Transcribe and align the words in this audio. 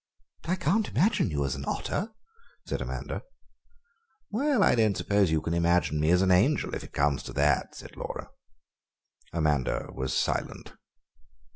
"I 0.45 0.55
can't 0.55 0.87
imagine 0.87 1.29
you 1.29 1.45
as 1.45 1.53
an 1.53 1.63
otter," 1.67 2.11
said 2.65 2.81
Amanda. 2.81 3.21
"Well, 4.31 4.63
I 4.63 4.73
don't 4.73 4.97
suppose 4.97 5.29
you 5.29 5.41
can 5.43 5.53
imagine 5.53 5.99
me 5.99 6.09
as 6.09 6.23
an 6.23 6.31
angel, 6.31 6.73
if 6.73 6.83
it 6.83 6.91
comes 6.91 7.21
to 7.21 7.33
that," 7.33 7.75
said 7.75 7.95
Laura. 7.95 8.31
Amanda 9.31 9.89
was 9.93 10.17
silent. 10.17 10.73